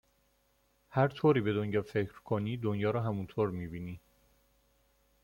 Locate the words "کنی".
2.19-2.57